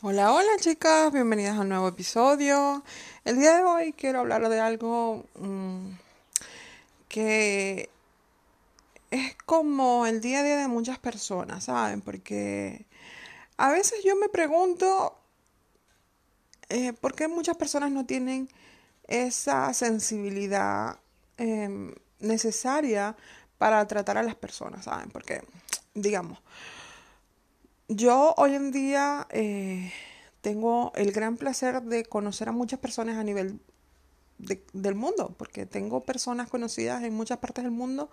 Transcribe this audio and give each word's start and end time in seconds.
Hola, 0.00 0.32
hola 0.32 0.52
chicas, 0.60 1.12
bienvenidas 1.12 1.56
a 1.56 1.62
un 1.62 1.70
nuevo 1.70 1.88
episodio. 1.88 2.84
El 3.24 3.36
día 3.40 3.56
de 3.56 3.64
hoy 3.64 3.92
quiero 3.92 4.20
hablar 4.20 4.48
de 4.48 4.60
algo 4.60 5.24
mm, 5.34 5.88
que 7.08 7.90
es 9.10 9.34
como 9.44 10.06
el 10.06 10.20
día 10.20 10.38
a 10.38 10.42
día 10.44 10.56
de 10.56 10.68
muchas 10.68 11.00
personas, 11.00 11.64
¿saben? 11.64 12.00
Porque 12.00 12.86
a 13.56 13.70
veces 13.72 14.04
yo 14.04 14.14
me 14.14 14.28
pregunto 14.28 15.18
eh, 16.68 16.92
por 16.92 17.16
qué 17.16 17.26
muchas 17.26 17.56
personas 17.56 17.90
no 17.90 18.06
tienen 18.06 18.48
esa 19.08 19.74
sensibilidad 19.74 21.00
em, 21.38 21.92
necesaria 22.20 23.16
para 23.58 23.84
tratar 23.88 24.16
a 24.16 24.22
las 24.22 24.36
personas, 24.36 24.84
¿saben? 24.84 25.10
Porque, 25.10 25.42
digamos, 25.94 26.38
yo 27.88 28.34
hoy 28.36 28.54
en 28.54 28.70
día 28.70 29.26
eh, 29.30 29.92
tengo 30.42 30.92
el 30.94 31.12
gran 31.12 31.36
placer 31.36 31.82
de 31.82 32.04
conocer 32.04 32.48
a 32.48 32.52
muchas 32.52 32.78
personas 32.78 33.16
a 33.16 33.24
nivel 33.24 33.60
del 34.72 34.94
mundo, 34.94 35.34
porque 35.36 35.66
tengo 35.66 36.04
personas 36.04 36.48
conocidas 36.48 37.02
en 37.02 37.12
muchas 37.12 37.38
partes 37.38 37.64
del 37.64 37.72
mundo 37.72 38.08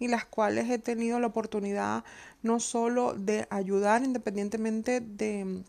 y 0.00 0.08
las 0.08 0.24
cuales 0.24 0.68
he 0.70 0.78
tenido 0.78 1.20
la 1.20 1.28
oportunidad 1.28 2.02
no 2.42 2.58
solo 2.58 3.14
de 3.14 3.46
ayudar 3.50 4.02
independientemente 4.02 5.00
de, 5.00 5.62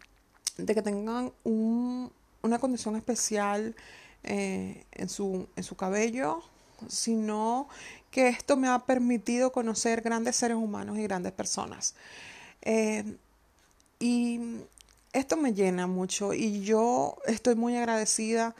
que 0.65 0.81
tengan 0.81 1.31
una 1.43 2.57
condición 2.59 2.95
especial 2.95 3.75
eh, 4.23 4.83
en, 4.93 5.09
su, 5.09 5.47
en 5.55 5.63
su 5.63 5.75
cabello, 5.75 6.41
sino 6.87 7.69
que 8.09 8.29
esto 8.29 8.57
me 8.57 8.67
ha 8.67 8.79
permitido 8.79 9.51
conocer 9.51 10.01
grandes 10.01 10.37
seres 10.37 10.57
humanos 10.57 10.97
y 10.97 11.03
grandes 11.03 11.33
personas. 11.33 11.93
Eh, 12.63 13.15
y 13.99 14.39
esto 15.13 15.37
me 15.37 15.53
llena 15.53 15.87
mucho 15.87 16.33
y 16.33 16.61
yo 16.61 17.17
estoy 17.25 17.55
muy 17.55 17.75
agradecida 17.75 18.55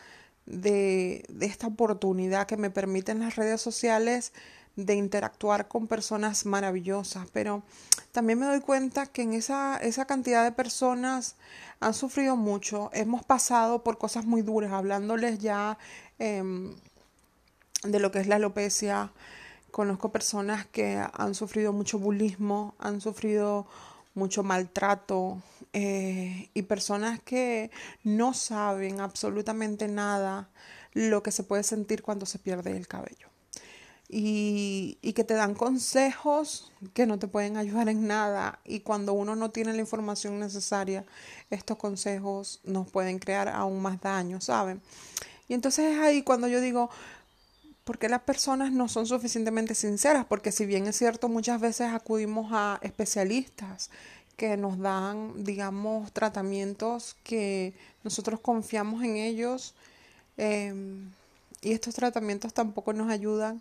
de, 0.46 1.26
esta 1.42 1.68
oportunidad 1.68 2.48
que 2.48 2.58
me 2.58 2.70
permiten 2.70 3.20
las 3.20 3.36
redes 3.36 3.62
sociales 3.62 4.34
de 4.76 4.96
interactuar 4.96 5.68
con 5.68 5.88
personas 5.88 6.46
maravillosas, 6.46 7.28
pero 7.34 7.64
también 8.12 8.40
me 8.40 8.46
doy 8.46 8.62
cuenta 8.62 9.06
que 9.06 9.22
en 9.22 9.34
esa, 9.34 9.78
esa 9.78 10.06
cantidad 10.06 10.44
de 10.44 10.52
personas 10.52 11.36
han 11.80 11.94
sufrido 11.94 12.36
mucho, 12.36 12.90
hemos 12.94 13.24
pasado 13.24 13.84
por 13.84 13.98
cosas 13.98 14.26
muy 14.26 14.42
duras, 14.42 14.72
hablándoles 14.72 15.40
ya 15.40 15.78
em, 16.18 16.74
de 17.84 18.00
lo 18.00 18.12
que 18.12 18.20
es 18.20 18.28
la 18.28 18.38
alopecia, 18.38 19.12
conozco 19.72 20.12
personas 20.12 20.66
que 20.66 21.04
han 21.14 21.36
sufrido 21.36 21.74
mucho 21.74 22.00
bullismo, 22.00 22.74
han 22.80 23.02
sufrido 23.02 23.68
mucho 24.20 24.44
maltrato 24.44 25.42
eh, 25.74 26.50
y 26.54 26.62
personas 26.64 27.20
que 27.22 27.72
no 28.04 28.34
saben 28.34 29.00
absolutamente 29.00 29.88
nada 29.88 30.50
lo 30.94 31.24
que 31.24 31.32
se 31.32 31.44
puede 31.44 31.64
sentir 31.64 32.04
cuando 32.04 32.26
se 32.26 32.38
pierde 32.38 32.76
el 32.76 32.88
cabello. 32.88 33.28
Y, 34.12 34.98
y, 35.04 35.14
que 35.14 35.24
te 35.24 35.36
dan 35.36 35.54
consejos 35.54 36.72
que 36.96 37.06
no 37.06 37.20
te 37.20 37.28
pueden 37.28 37.58
ayudar 37.58 37.90
en 37.90 38.08
nada 38.08 38.60
y 38.66 38.80
cuando 38.80 39.14
uno 39.14 39.36
no 39.36 39.52
tiene 39.52 39.72
la 39.72 39.82
información 39.82 40.40
necesaria, 40.40 41.06
estos 41.52 41.78
consejos 41.78 42.60
nos 42.64 42.90
pueden 42.90 43.20
crear 43.20 43.48
aún 43.48 43.84
más 43.84 44.02
daño, 44.02 44.42
¿saben? 44.42 44.82
Y 45.48 45.54
entonces 45.54 45.94
es 45.94 46.00
ahí 46.00 46.24
cuando 46.24 46.48
yo 46.48 46.60
digo, 46.60 46.90
porque 47.90 48.08
las 48.08 48.22
personas 48.22 48.72
no 48.72 48.88
son 48.88 49.08
suficientemente 49.08 49.74
sinceras, 49.74 50.24
porque 50.24 50.52
si 50.52 50.68
bien 50.68 50.86
es 50.86 50.96
cierto, 50.96 51.28
muchas 51.28 51.60
veces 51.60 51.92
acudimos 51.92 52.52
a 52.54 52.78
especialistas 52.84 53.90
que 54.38 54.58
nos 54.58 54.78
dan, 54.78 55.44
digamos, 55.44 56.12
tratamientos 56.12 57.16
que 57.24 57.74
nosotros 58.04 58.42
confiamos 58.42 59.04
en 59.04 59.16
ellos 59.16 59.74
em, 60.38 61.10
y 61.64 61.72
estos 61.72 61.96
tratamientos 61.96 62.54
tampoco 62.54 62.94
nos 62.94 63.10
ayudan, 63.10 63.60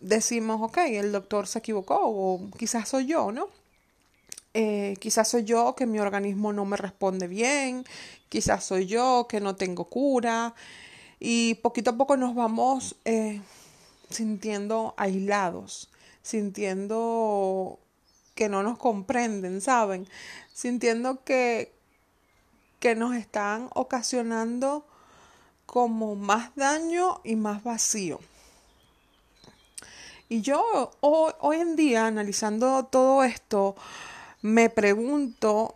decimos, 0.00 0.62
ok, 0.62 0.78
el 0.86 1.12
doctor 1.12 1.46
se 1.46 1.58
equivocó 1.58 1.98
o 2.00 2.40
quizás 2.56 2.88
soy 2.88 3.04
yo, 3.04 3.32
¿no? 3.32 3.48
Eh, 4.54 4.96
quizás 4.98 5.28
soy 5.28 5.44
yo 5.44 5.74
que 5.76 5.84
mi 5.84 5.98
organismo 5.98 6.54
no 6.54 6.64
me 6.64 6.78
responde 6.78 7.28
bien, 7.28 7.84
quizás 8.30 8.64
soy 8.64 8.86
yo 8.86 9.26
que 9.28 9.40
no 9.40 9.56
tengo 9.56 9.84
cura, 9.84 10.54
y 11.20 11.56
poquito 11.56 11.90
a 11.90 11.96
poco 11.96 12.16
nos 12.16 12.34
vamos 12.34 12.96
eh, 13.04 13.42
sintiendo 14.08 14.94
aislados, 14.96 15.90
sintiendo 16.22 17.78
que 18.34 18.48
no 18.48 18.62
nos 18.62 18.78
comprenden, 18.78 19.60
¿saben? 19.60 20.08
Sintiendo 20.54 21.22
que, 21.22 21.74
que 22.78 22.94
nos 22.94 23.14
están 23.14 23.68
ocasionando 23.74 24.86
como 25.66 26.16
más 26.16 26.56
daño 26.56 27.20
y 27.22 27.36
más 27.36 27.62
vacío. 27.62 28.18
Y 30.30 30.40
yo 30.40 30.90
hoy, 31.00 31.32
hoy 31.40 31.56
en 31.58 31.76
día, 31.76 32.06
analizando 32.06 32.86
todo 32.86 33.24
esto, 33.24 33.76
me 34.40 34.70
pregunto 34.70 35.74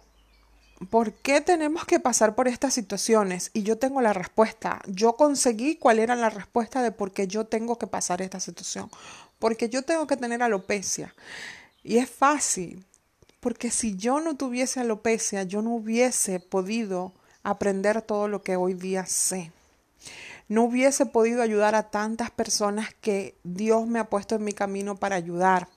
¿por 0.90 1.12
qué 1.12 1.40
tenemos 1.40 1.84
que 1.84 2.00
pasar 2.00 2.34
por 2.34 2.48
estas 2.48 2.74
situaciones? 2.74 3.50
Y 3.52 3.62
yo 3.62 3.78
tengo 3.78 4.00
la 4.00 4.12
respuesta. 4.12 4.80
Yo 4.86 5.14
conseguí 5.14 5.76
cuál 5.76 5.98
era 5.98 6.16
la 6.16 6.30
respuesta 6.30 6.82
de 6.82 6.92
por 6.92 7.12
qué 7.12 7.26
yo 7.26 7.46
tengo 7.46 7.78
que 7.78 7.86
pasar 7.86 8.22
esta 8.22 8.40
situación. 8.40 8.90
Porque 9.38 9.68
yo 9.68 9.82
tengo 9.82 10.06
que 10.06 10.16
tener 10.16 10.42
alopecia. 10.42 11.14
Y 11.82 11.98
es 11.98 12.10
fácil. 12.10 12.84
Porque 13.40 13.70
si 13.70 13.96
yo 13.96 14.20
no 14.20 14.36
tuviese 14.36 14.80
alopecia, 14.80 15.42
yo 15.42 15.62
no 15.62 15.74
hubiese 15.74 16.40
podido 16.40 17.12
aprender 17.42 18.00
todo 18.02 18.26
lo 18.26 18.42
que 18.42 18.56
hoy 18.56 18.74
día 18.74 19.06
sé. 19.06 19.52
No 20.48 20.64
hubiese 20.64 21.06
podido 21.06 21.42
ayudar 21.42 21.74
a 21.74 21.90
tantas 21.90 22.30
personas 22.30 22.94
que 23.00 23.34
Dios 23.44 23.86
me 23.86 23.98
ha 23.98 24.04
puesto 24.10 24.34
en 24.34 24.44
mi 24.44 24.52
camino 24.52 24.96
para 24.96 25.16
ayudar. 25.16 25.68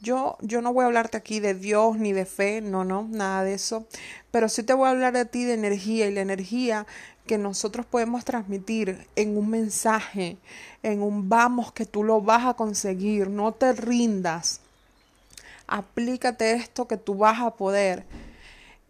Yo, 0.00 0.36
yo 0.40 0.60
no 0.60 0.72
voy 0.72 0.82
a 0.82 0.86
hablarte 0.86 1.16
aquí 1.16 1.40
de 1.40 1.54
Dios 1.54 1.96
ni 1.98 2.12
de 2.12 2.26
fe, 2.26 2.60
no, 2.60 2.84
no, 2.84 3.08
nada 3.10 3.44
de 3.44 3.54
eso, 3.54 3.86
pero 4.30 4.48
sí 4.48 4.62
te 4.62 4.74
voy 4.74 4.88
a 4.88 4.90
hablar 4.90 5.14
de 5.14 5.24
ti 5.24 5.44
de 5.44 5.54
energía 5.54 6.06
y 6.06 6.12
la 6.12 6.20
energía 6.20 6.86
que 7.26 7.38
nosotros 7.38 7.86
podemos 7.86 8.24
transmitir 8.24 9.06
en 9.16 9.36
un 9.36 9.50
mensaje, 9.50 10.36
en 10.82 11.02
un 11.02 11.28
vamos 11.28 11.72
que 11.72 11.86
tú 11.86 12.04
lo 12.04 12.20
vas 12.20 12.46
a 12.46 12.54
conseguir, 12.54 13.28
no 13.28 13.52
te 13.52 13.72
rindas. 13.72 14.60
Aplícate 15.66 16.52
esto 16.52 16.86
que 16.86 16.96
tú 16.96 17.16
vas 17.16 17.40
a 17.40 17.50
poder 17.50 18.04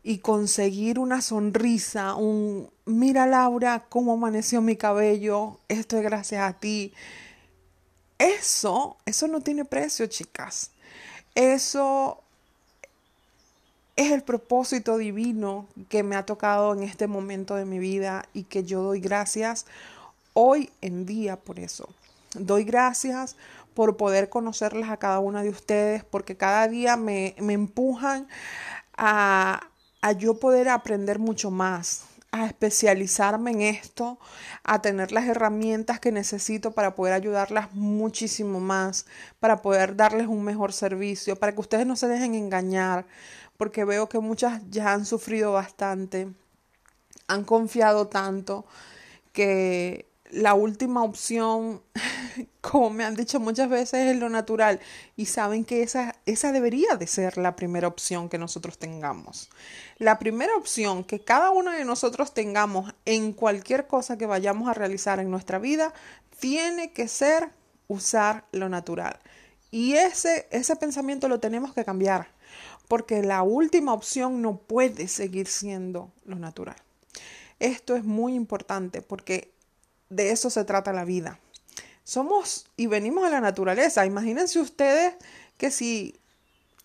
y 0.02 0.18
conseguir 0.18 0.98
una 0.98 1.22
sonrisa, 1.22 2.14
un 2.14 2.68
mira 2.84 3.26
Laura 3.26 3.84
cómo 3.88 4.12
amaneció 4.12 4.60
mi 4.60 4.76
cabello, 4.76 5.58
esto 5.68 5.96
es 5.96 6.02
gracias 6.02 6.42
a 6.42 6.52
ti. 6.52 6.92
Eso, 8.18 8.96
eso 9.04 9.28
no 9.28 9.40
tiene 9.40 9.64
precio, 9.64 10.06
chicas. 10.06 10.70
Eso 11.34 12.22
es 13.96 14.12
el 14.12 14.22
propósito 14.22 14.98
divino 14.98 15.66
que 15.88 16.02
me 16.02 16.16
ha 16.16 16.26
tocado 16.26 16.74
en 16.74 16.82
este 16.82 17.06
momento 17.06 17.56
de 17.56 17.64
mi 17.64 17.78
vida 17.78 18.26
y 18.34 18.44
que 18.44 18.64
yo 18.64 18.82
doy 18.82 19.00
gracias 19.00 19.66
hoy 20.34 20.70
en 20.82 21.06
día 21.06 21.36
por 21.36 21.58
eso. 21.58 21.88
Doy 22.34 22.64
gracias 22.64 23.36
por 23.74 23.96
poder 23.96 24.28
conocerlas 24.28 24.90
a 24.90 24.96
cada 24.98 25.18
una 25.18 25.42
de 25.42 25.50
ustedes, 25.50 26.04
porque 26.04 26.36
cada 26.36 26.68
día 26.68 26.96
me, 26.96 27.34
me 27.38 27.54
empujan 27.54 28.26
a, 28.96 29.68
a 30.00 30.12
yo 30.12 30.38
poder 30.38 30.68
aprender 30.68 31.18
mucho 31.18 31.50
más, 31.50 32.04
a 32.40 32.46
especializarme 32.46 33.50
en 33.52 33.62
esto, 33.62 34.18
a 34.64 34.82
tener 34.82 35.12
las 35.12 35.26
herramientas 35.26 36.00
que 36.00 36.12
necesito 36.12 36.72
para 36.72 36.94
poder 36.94 37.14
ayudarlas 37.14 37.72
muchísimo 37.74 38.60
más, 38.60 39.06
para 39.40 39.62
poder 39.62 39.96
darles 39.96 40.26
un 40.26 40.42
mejor 40.44 40.72
servicio, 40.72 41.36
para 41.36 41.52
que 41.52 41.60
ustedes 41.60 41.86
no 41.86 41.96
se 41.96 42.08
dejen 42.08 42.34
engañar, 42.34 43.06
porque 43.56 43.84
veo 43.84 44.08
que 44.08 44.18
muchas 44.18 44.62
ya 44.70 44.92
han 44.92 45.06
sufrido 45.06 45.52
bastante, 45.52 46.28
han 47.28 47.44
confiado 47.44 48.08
tanto 48.08 48.66
que 49.32 50.06
la 50.30 50.54
última 50.54 51.02
opción, 51.02 51.82
como 52.60 52.90
me 52.90 53.04
han 53.04 53.14
dicho 53.14 53.40
muchas 53.40 53.68
veces, 53.68 54.14
es 54.14 54.16
lo 54.16 54.28
natural. 54.28 54.80
Y 55.16 55.26
saben 55.26 55.64
que 55.64 55.82
esa, 55.82 56.15
esa 56.26 56.50
debería 56.50 56.96
de 56.96 57.06
ser 57.06 57.38
la 57.38 57.54
primera 57.54 57.86
opción 57.86 58.28
que 58.28 58.36
nosotros 58.36 58.78
tengamos. 58.78 59.48
La 59.98 60.18
primera 60.18 60.54
opción 60.56 61.04
que 61.04 61.20
cada 61.20 61.50
uno 61.50 61.70
de 61.70 61.84
nosotros 61.84 62.34
tengamos 62.34 62.92
en 63.04 63.32
cualquier 63.32 63.86
cosa 63.86 64.18
que 64.18 64.26
vayamos 64.26 64.68
a 64.68 64.74
realizar 64.74 65.20
en 65.20 65.30
nuestra 65.30 65.60
vida, 65.60 65.94
tiene 66.40 66.92
que 66.92 67.06
ser 67.06 67.50
usar 67.86 68.44
lo 68.50 68.68
natural. 68.68 69.18
Y 69.70 69.94
ese, 69.94 70.48
ese 70.50 70.74
pensamiento 70.74 71.28
lo 71.28 71.38
tenemos 71.38 71.72
que 71.72 71.84
cambiar, 71.84 72.28
porque 72.88 73.22
la 73.22 73.42
última 73.42 73.92
opción 73.92 74.42
no 74.42 74.58
puede 74.58 75.06
seguir 75.06 75.46
siendo 75.46 76.12
lo 76.24 76.36
natural. 76.36 76.76
Esto 77.60 77.94
es 77.94 78.04
muy 78.04 78.34
importante 78.34 79.00
porque 79.00 79.52
de 80.10 80.30
eso 80.30 80.50
se 80.50 80.64
trata 80.64 80.92
la 80.92 81.04
vida. 81.04 81.38
Somos 82.04 82.66
y 82.76 82.86
venimos 82.86 83.24
de 83.24 83.30
la 83.30 83.40
naturaleza. 83.40 84.06
Imagínense 84.06 84.60
ustedes 84.60 85.14
que 85.56 85.70
si 85.70 86.14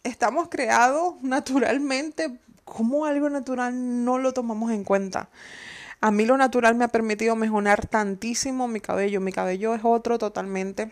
estamos 0.03 0.50
creados 0.50 1.21
naturalmente 1.21 2.39
¿Cómo 2.71 3.06
algo 3.06 3.29
natural 3.29 4.06
no 4.06 4.18
lo 4.18 4.33
tomamos 4.33 4.71
en 4.71 4.85
cuenta? 4.85 5.29
A 6.00 6.09
mí 6.09 6.25
lo 6.25 6.38
natural 6.38 6.73
me 6.75 6.85
ha 6.85 6.88
permitido 6.88 7.35
mejorar 7.35 7.85
tantísimo 7.85 8.69
mi 8.69 8.79
cabello. 8.79 9.19
Mi 9.19 9.33
cabello 9.33 9.75
es 9.75 9.81
otro 9.83 10.18
totalmente. 10.18 10.89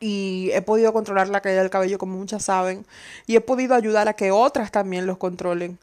Y 0.00 0.50
he 0.54 0.62
podido 0.62 0.94
controlar 0.94 1.28
la 1.28 1.42
caída 1.42 1.60
del 1.60 1.68
cabello, 1.68 1.98
como 1.98 2.16
muchas 2.16 2.44
saben. 2.44 2.86
Y 3.26 3.36
he 3.36 3.42
podido 3.42 3.74
ayudar 3.74 4.08
a 4.08 4.14
que 4.14 4.30
otras 4.30 4.72
también 4.72 5.06
los 5.06 5.18
controlen. 5.18 5.78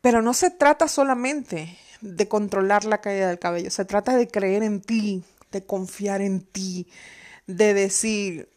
Pero 0.00 0.22
no 0.22 0.32
se 0.32 0.50
trata 0.50 0.88
solamente 0.88 1.76
de 2.00 2.28
controlar 2.28 2.86
la 2.86 3.02
caída 3.02 3.28
del 3.28 3.38
cabello. 3.38 3.70
Se 3.70 3.84
trata 3.84 4.16
de 4.16 4.26
creer 4.26 4.62
en 4.62 4.80
ti, 4.80 5.22
de 5.52 5.62
confiar 5.62 6.22
en 6.22 6.40
ti, 6.40 6.86
de 7.46 7.74
decir, 7.74 8.48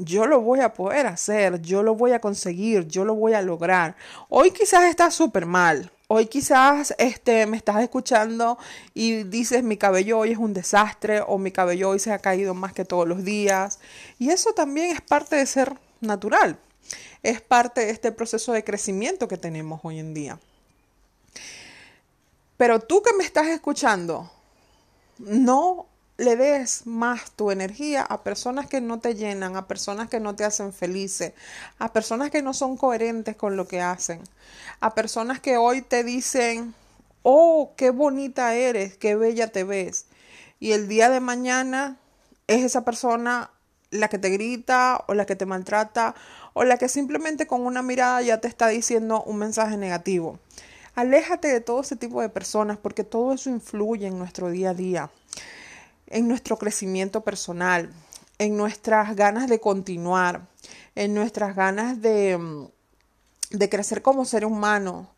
yo 0.00 0.26
lo 0.26 0.40
voy 0.40 0.60
a 0.60 0.72
poder 0.72 1.06
hacer, 1.06 1.60
yo 1.62 1.82
lo 1.82 1.94
voy 1.94 2.12
a 2.12 2.20
conseguir, 2.20 2.86
yo 2.88 3.04
lo 3.04 3.14
voy 3.14 3.34
a 3.34 3.42
lograr. 3.42 3.96
Hoy 4.28 4.50
quizás 4.50 4.84
estás 4.84 5.14
súper 5.14 5.46
mal. 5.46 5.90
Hoy 6.08 6.26
quizás 6.26 6.92
este, 6.98 7.46
me 7.46 7.56
estás 7.56 7.80
escuchando 7.82 8.58
y 8.94 9.22
dices 9.24 9.62
mi 9.62 9.76
cabello 9.76 10.18
hoy 10.18 10.32
es 10.32 10.38
un 10.38 10.52
desastre 10.52 11.22
o 11.24 11.38
mi 11.38 11.52
cabello 11.52 11.90
hoy 11.90 12.00
se 12.00 12.12
ha 12.12 12.18
caído 12.18 12.52
más 12.52 12.72
que 12.72 12.84
todos 12.84 13.06
los 13.06 13.24
días. 13.24 13.78
Y 14.18 14.30
eso 14.30 14.52
también 14.52 14.90
es 14.90 15.00
parte 15.00 15.36
de 15.36 15.46
ser 15.46 15.78
natural. 16.00 16.58
Es 17.22 17.40
parte 17.40 17.82
de 17.82 17.90
este 17.90 18.10
proceso 18.10 18.52
de 18.52 18.64
crecimiento 18.64 19.28
que 19.28 19.36
tenemos 19.36 19.80
hoy 19.84 19.98
en 19.98 20.14
día. 20.14 20.40
Pero 22.56 22.80
tú 22.80 23.02
que 23.02 23.12
me 23.14 23.24
estás 23.24 23.46
escuchando, 23.46 24.30
no 25.18 25.86
le 26.20 26.36
des 26.36 26.86
más 26.86 27.30
tu 27.30 27.50
energía 27.50 28.02
a 28.02 28.22
personas 28.22 28.66
que 28.66 28.82
no 28.82 29.00
te 29.00 29.14
llenan, 29.14 29.56
a 29.56 29.66
personas 29.66 30.10
que 30.10 30.20
no 30.20 30.36
te 30.36 30.44
hacen 30.44 30.74
felices, 30.74 31.32
a 31.78 31.94
personas 31.94 32.30
que 32.30 32.42
no 32.42 32.52
son 32.52 32.76
coherentes 32.76 33.36
con 33.36 33.56
lo 33.56 33.66
que 33.66 33.80
hacen, 33.80 34.20
a 34.80 34.94
personas 34.94 35.40
que 35.40 35.56
hoy 35.56 35.80
te 35.80 36.04
dicen, 36.04 36.74
oh, 37.22 37.72
qué 37.74 37.88
bonita 37.88 38.54
eres, 38.54 38.98
qué 38.98 39.16
bella 39.16 39.48
te 39.48 39.64
ves. 39.64 40.04
Y 40.58 40.72
el 40.72 40.88
día 40.88 41.08
de 41.08 41.20
mañana 41.20 41.96
es 42.48 42.64
esa 42.64 42.84
persona 42.84 43.50
la 43.90 44.08
que 44.08 44.18
te 44.18 44.28
grita 44.28 45.02
o 45.08 45.14
la 45.14 45.24
que 45.24 45.36
te 45.36 45.46
maltrata 45.46 46.14
o 46.52 46.64
la 46.64 46.76
que 46.76 46.90
simplemente 46.90 47.46
con 47.46 47.64
una 47.64 47.80
mirada 47.80 48.20
ya 48.20 48.42
te 48.42 48.48
está 48.48 48.68
diciendo 48.68 49.22
un 49.22 49.38
mensaje 49.38 49.78
negativo. 49.78 50.38
Aléjate 50.94 51.48
de 51.48 51.62
todo 51.62 51.80
ese 51.80 51.96
tipo 51.96 52.20
de 52.20 52.28
personas 52.28 52.76
porque 52.76 53.04
todo 53.04 53.32
eso 53.32 53.48
influye 53.48 54.06
en 54.06 54.18
nuestro 54.18 54.50
día 54.50 54.70
a 54.70 54.74
día 54.74 55.10
en 56.10 56.28
nuestro 56.28 56.58
crecimiento 56.58 57.22
personal, 57.22 57.90
en 58.38 58.56
nuestras 58.56 59.16
ganas 59.16 59.48
de 59.48 59.60
continuar, 59.60 60.48
en 60.94 61.14
nuestras 61.14 61.54
ganas 61.56 62.02
de, 62.02 62.36
mm, 62.36 62.66
de 63.50 63.68
crecer 63.68 64.02
como 64.02 64.24
ser 64.24 64.44
humano, 64.44 65.14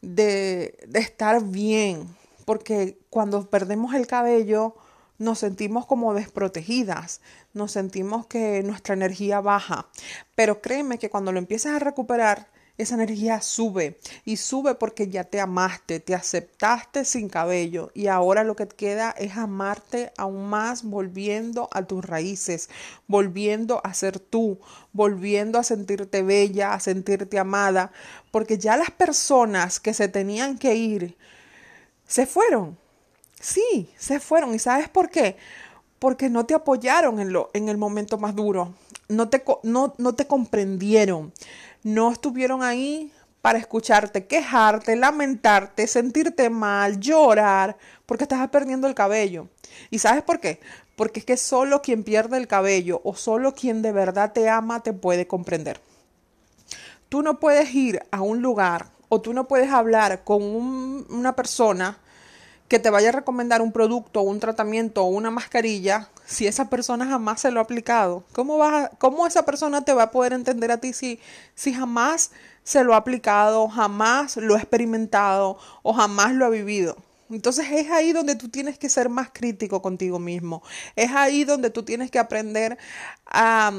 de, 0.00 0.78
de 0.86 1.00
estar 1.00 1.42
bien, 1.42 2.06
porque 2.44 2.98
cuando 3.10 3.48
perdemos 3.50 3.94
el 3.94 4.06
cabello 4.06 4.76
nos 5.18 5.40
sentimos 5.40 5.86
como 5.86 6.14
desprotegidas, 6.14 7.20
nos 7.52 7.72
sentimos 7.72 8.26
que 8.26 8.62
nuestra 8.62 8.94
energía 8.94 9.40
baja, 9.40 9.88
pero 10.36 10.60
créeme 10.60 10.98
que 10.98 11.10
cuando 11.10 11.32
lo 11.32 11.38
empiezas 11.38 11.74
a 11.74 11.80
recuperar, 11.80 12.48
esa 12.78 12.94
energía 12.94 13.40
sube 13.40 13.98
y 14.24 14.36
sube 14.36 14.76
porque 14.76 15.08
ya 15.08 15.24
te 15.24 15.40
amaste, 15.40 15.98
te 15.98 16.14
aceptaste 16.14 17.04
sin 17.04 17.28
cabello 17.28 17.90
y 17.92 18.06
ahora 18.06 18.44
lo 18.44 18.54
que 18.54 18.68
queda 18.68 19.10
es 19.18 19.36
amarte 19.36 20.12
aún 20.16 20.48
más 20.48 20.84
volviendo 20.84 21.68
a 21.72 21.82
tus 21.82 22.04
raíces, 22.04 22.70
volviendo 23.08 23.80
a 23.84 23.92
ser 23.94 24.20
tú, 24.20 24.60
volviendo 24.92 25.58
a 25.58 25.64
sentirte 25.64 26.22
bella, 26.22 26.72
a 26.72 26.80
sentirte 26.80 27.38
amada, 27.38 27.90
porque 28.30 28.58
ya 28.58 28.76
las 28.76 28.92
personas 28.92 29.80
que 29.80 29.92
se 29.92 30.08
tenían 30.08 30.56
que 30.56 30.76
ir 30.76 31.16
se 32.06 32.26
fueron. 32.26 32.78
Sí, 33.40 33.90
se 33.98 34.20
fueron. 34.20 34.54
¿Y 34.54 34.58
sabes 34.58 34.88
por 34.88 35.10
qué? 35.10 35.36
Porque 35.98 36.28
no 36.28 36.46
te 36.46 36.54
apoyaron 36.54 37.18
en, 37.18 37.32
lo, 37.32 37.50
en 37.54 37.68
el 37.68 37.76
momento 37.76 38.18
más 38.18 38.36
duro, 38.36 38.74
no 39.08 39.28
te, 39.28 39.42
no, 39.64 39.94
no 39.98 40.14
te 40.14 40.26
comprendieron 40.26 41.32
no 41.82 42.10
estuvieron 42.12 42.62
ahí 42.62 43.12
para 43.42 43.58
escucharte 43.58 44.26
quejarte, 44.26 44.96
lamentarte, 44.96 45.86
sentirte 45.86 46.50
mal, 46.50 47.00
llorar, 47.00 47.76
porque 48.04 48.24
estás 48.24 48.46
perdiendo 48.48 48.86
el 48.86 48.94
cabello. 48.94 49.48
¿Y 49.90 49.98
sabes 49.98 50.22
por 50.22 50.40
qué? 50.40 50.60
Porque 50.96 51.20
es 51.20 51.26
que 51.26 51.36
solo 51.36 51.80
quien 51.80 52.02
pierde 52.02 52.36
el 52.36 52.48
cabello 52.48 53.00
o 53.04 53.14
solo 53.14 53.54
quien 53.54 53.82
de 53.82 53.92
verdad 53.92 54.32
te 54.32 54.48
ama 54.48 54.82
te 54.82 54.92
puede 54.92 55.26
comprender. 55.26 55.80
Tú 57.08 57.22
no 57.22 57.38
puedes 57.38 57.74
ir 57.74 58.02
a 58.10 58.20
un 58.20 58.42
lugar 58.42 58.90
o 59.08 59.20
tú 59.20 59.32
no 59.32 59.48
puedes 59.48 59.70
hablar 59.70 60.24
con 60.24 60.42
una 60.42 61.34
persona 61.34 61.98
que 62.66 62.78
te 62.78 62.90
vaya 62.90 63.08
a 63.08 63.12
recomendar 63.12 63.62
un 63.62 63.72
producto, 63.72 64.20
un 64.20 64.40
tratamiento 64.40 65.04
o 65.04 65.06
una 65.06 65.30
mascarilla 65.30 66.10
si 66.28 66.46
esa 66.46 66.68
persona 66.68 67.06
jamás 67.06 67.40
se 67.40 67.50
lo 67.50 67.58
ha 67.58 67.62
aplicado? 67.62 68.22
¿Cómo, 68.34 68.58
va, 68.58 68.90
cómo 68.98 69.26
esa 69.26 69.46
persona 69.46 69.84
te 69.84 69.94
va 69.94 70.04
a 70.04 70.10
poder 70.10 70.34
entender 70.34 70.70
a 70.70 70.76
ti 70.76 70.92
si, 70.92 71.20
si 71.54 71.72
jamás 71.72 72.32
se 72.64 72.84
lo 72.84 72.92
ha 72.92 72.98
aplicado, 72.98 73.66
jamás 73.68 74.36
lo 74.36 74.54
ha 74.54 74.58
experimentado 74.58 75.58
o 75.82 75.94
jamás 75.94 76.34
lo 76.34 76.44
ha 76.44 76.50
vivido? 76.50 76.98
Entonces 77.30 77.66
es 77.72 77.90
ahí 77.90 78.12
donde 78.12 78.36
tú 78.36 78.50
tienes 78.50 78.78
que 78.78 78.90
ser 78.90 79.08
más 79.08 79.30
crítico 79.32 79.80
contigo 79.80 80.18
mismo. 80.18 80.62
Es 80.96 81.12
ahí 81.12 81.44
donde 81.44 81.70
tú 81.70 81.82
tienes 81.82 82.10
que 82.10 82.18
aprender 82.18 82.76
a, 83.24 83.72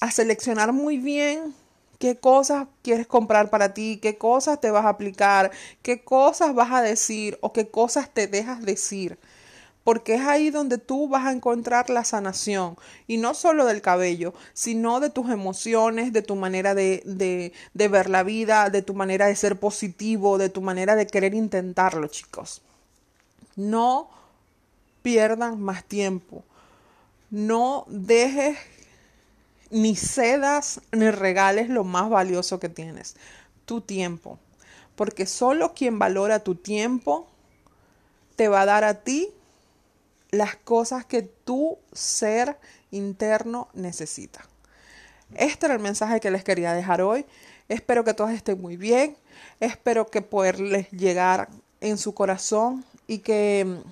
a 0.00 0.10
seleccionar 0.12 0.72
muy 0.72 0.98
bien 0.98 1.54
qué 1.98 2.16
cosas 2.18 2.68
quieres 2.82 3.08
comprar 3.08 3.50
para 3.50 3.74
ti, 3.74 3.98
qué 4.00 4.16
cosas 4.16 4.60
te 4.60 4.70
vas 4.70 4.84
a 4.84 4.90
aplicar, 4.90 5.50
qué 5.82 6.04
cosas 6.04 6.54
vas 6.54 6.70
a 6.70 6.82
decir 6.82 7.36
o 7.40 7.52
qué 7.52 7.68
cosas 7.68 8.14
te 8.14 8.28
dejas 8.28 8.62
decir. 8.62 9.18
Porque 9.86 10.16
es 10.16 10.22
ahí 10.22 10.50
donde 10.50 10.78
tú 10.78 11.06
vas 11.06 11.26
a 11.26 11.30
encontrar 11.30 11.90
la 11.90 12.02
sanación. 12.02 12.76
Y 13.06 13.18
no 13.18 13.34
solo 13.34 13.66
del 13.66 13.82
cabello, 13.82 14.34
sino 14.52 14.98
de 14.98 15.10
tus 15.10 15.30
emociones, 15.30 16.12
de 16.12 16.22
tu 16.22 16.34
manera 16.34 16.74
de, 16.74 17.04
de, 17.04 17.88
ver 17.88 18.10
la 18.10 18.24
vida, 18.24 18.68
de 18.68 18.82
tu 18.82 18.94
manera 18.94 19.28
de 19.28 19.36
ser 19.36 19.60
positivo, 19.60 20.38
de 20.38 20.48
tu 20.48 20.60
manera 20.60 20.96
de 20.96 21.06
querer 21.06 21.34
intentarlo, 21.34 22.08
chicos. 22.08 22.62
No 23.54 24.10
pierdan 25.02 25.60
más 25.60 25.84
tiempo. 25.84 26.42
No 27.30 27.84
dejes 27.86 28.58
ni 29.70 29.94
cedas 29.94 30.80
ni 30.90 31.12
regales 31.12 31.68
lo 31.68 31.84
más 31.84 32.10
valioso 32.10 32.58
que 32.58 32.68
tienes, 32.68 33.14
tu 33.66 33.82
tiempo. 33.82 34.40
Porque 34.96 35.26
solo 35.26 35.74
quien 35.74 36.00
valora 36.00 36.40
tu 36.40 36.56
tiempo 36.56 37.28
te 38.34 38.48
va 38.48 38.62
a 38.62 38.66
dar 38.66 38.82
a 38.82 38.94
ti 38.94 39.32
las 40.30 40.56
cosas 40.56 41.04
que 41.04 41.22
tu 41.22 41.78
ser 41.92 42.58
interno 42.90 43.68
necesita. 43.74 44.46
Este 45.34 45.66
era 45.66 45.74
el 45.74 45.80
mensaje 45.80 46.20
que 46.20 46.30
les 46.30 46.44
quería 46.44 46.72
dejar 46.72 47.00
hoy. 47.00 47.26
Espero 47.68 48.04
que 48.04 48.14
todos 48.14 48.30
estén 48.30 48.60
muy 48.60 48.76
bien. 48.76 49.16
Espero 49.60 50.06
que 50.08 50.22
poderles 50.22 50.90
llegar 50.90 51.48
en 51.80 51.98
su 51.98 52.14
corazón 52.14 52.84
y 53.06 53.18
que 53.18 53.82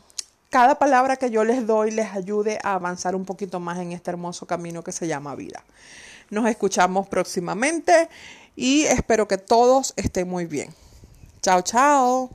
cada 0.50 0.78
palabra 0.78 1.16
que 1.16 1.30
yo 1.30 1.44
les 1.44 1.66
doy 1.66 1.90
les 1.90 2.12
ayude 2.12 2.58
a 2.62 2.74
avanzar 2.74 3.16
un 3.16 3.24
poquito 3.24 3.58
más 3.58 3.78
en 3.78 3.92
este 3.92 4.10
hermoso 4.10 4.46
camino 4.46 4.84
que 4.84 4.92
se 4.92 5.08
llama 5.08 5.34
vida. 5.34 5.64
Nos 6.30 6.46
escuchamos 6.48 7.08
próximamente 7.08 8.08
y 8.56 8.82
espero 8.84 9.26
que 9.26 9.38
todos 9.38 9.92
estén 9.96 10.28
muy 10.28 10.46
bien. 10.46 10.72
Chao, 11.42 11.62
chao. 11.62 12.34